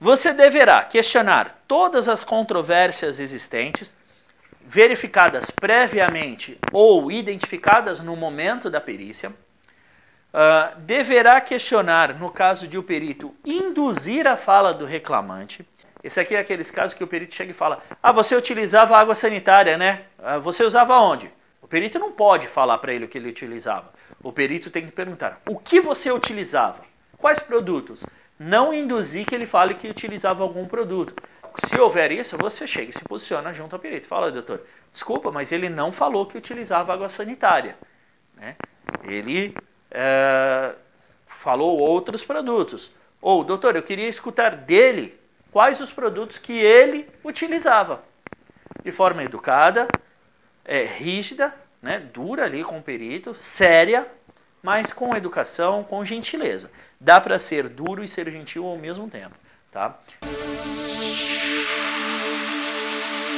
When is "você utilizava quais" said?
25.80-27.38